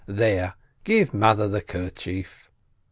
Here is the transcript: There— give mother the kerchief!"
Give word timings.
There— 0.07 0.55
give 0.83 1.13
mother 1.13 1.47
the 1.47 1.61
kerchief!" 1.61 2.49